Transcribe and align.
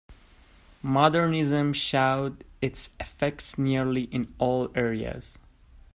Modernism 0.81 1.73
showed 1.73 2.43
its 2.59 2.89
effects 2.99 3.59
nearly 3.59 4.05
in 4.05 4.33
all 4.39 4.71
areas. 4.73 5.37